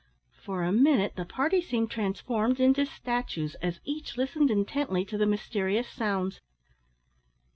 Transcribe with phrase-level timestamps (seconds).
[0.43, 5.27] For a minute the party seemed transformed into statues, as each listened intently to the
[5.27, 6.41] mysterious sounds.